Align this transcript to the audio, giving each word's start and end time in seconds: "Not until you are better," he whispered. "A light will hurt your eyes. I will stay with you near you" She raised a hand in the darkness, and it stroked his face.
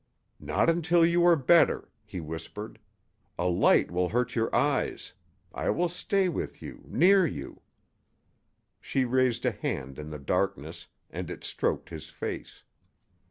"Not 0.39 0.67
until 0.67 1.05
you 1.05 1.23
are 1.25 1.35
better," 1.35 1.91
he 2.03 2.19
whispered. 2.19 2.79
"A 3.37 3.45
light 3.47 3.91
will 3.91 4.09
hurt 4.09 4.33
your 4.33 4.49
eyes. 4.55 5.13
I 5.53 5.69
will 5.69 5.89
stay 5.89 6.27
with 6.27 6.59
you 6.59 6.81
near 6.87 7.27
you" 7.27 7.61
She 8.81 9.05
raised 9.05 9.45
a 9.45 9.51
hand 9.51 9.99
in 9.99 10.09
the 10.09 10.17
darkness, 10.17 10.87
and 11.11 11.29
it 11.29 11.43
stroked 11.43 11.89
his 11.91 12.09
face. 12.09 12.63